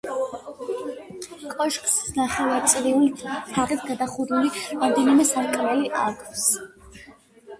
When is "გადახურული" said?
3.91-4.53